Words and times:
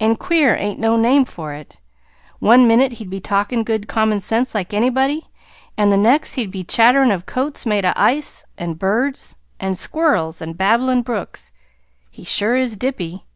"An' 0.00 0.16
queer 0.16 0.56
ain't 0.56 0.78
no 0.80 0.96
name 0.96 1.26
for 1.26 1.52
it. 1.52 1.80
One 2.38 2.66
minute 2.66 2.92
he'd 2.94 3.10
be 3.10 3.20
talkin' 3.20 3.62
good 3.62 3.86
common 3.86 4.20
sense 4.20 4.54
like 4.54 4.72
anybody: 4.72 5.28
an' 5.76 5.90
the 5.90 5.98
next 5.98 6.32
he'd 6.36 6.50
be 6.50 6.64
chatterin' 6.64 7.10
of 7.10 7.26
coats 7.26 7.66
made 7.66 7.84
o' 7.84 7.92
ice, 7.94 8.46
an' 8.56 8.72
birds 8.80 9.36
an' 9.60 9.74
squirrels 9.74 10.40
an' 10.40 10.54
babbling 10.54 11.02
brooks. 11.02 11.52
He 12.10 12.24
sure 12.24 12.56
is 12.56 12.78
dippy! 12.78 13.26